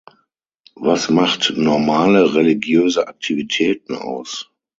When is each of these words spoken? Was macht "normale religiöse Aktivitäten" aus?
Was 0.77 1.11
macht 1.11 1.53
"normale 1.57 2.33
religiöse 2.33 3.07
Aktivitäten" 3.07 3.93
aus? 3.95 4.49